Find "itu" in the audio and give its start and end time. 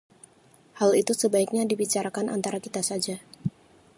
1.01-1.13